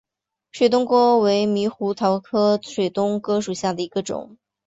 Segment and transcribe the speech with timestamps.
[0.51, 4.35] 水东哥为猕猴桃科水东哥属下的一个种。